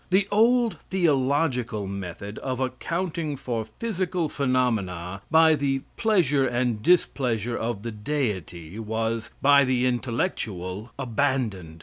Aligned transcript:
The 0.09 0.27
old 0.31 0.79
theological 0.89 1.85
method 1.85 2.39
of 2.39 2.59
accounting 2.59 3.35
for 3.37 3.63
physical 3.65 4.29
phenomena 4.29 5.21
by 5.29 5.53
the 5.53 5.83
pleasure 5.95 6.47
and 6.47 6.81
displeasure 6.81 7.55
of 7.55 7.83
the 7.83 7.91
Deity 7.91 8.79
was, 8.79 9.29
by 9.43 9.63
the 9.63 9.85
intellectual, 9.85 10.89
abandoned. 10.97 11.79